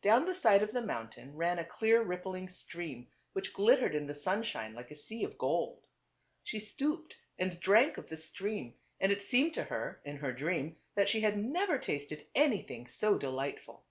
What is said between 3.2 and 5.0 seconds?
which glittered in the sunshine like a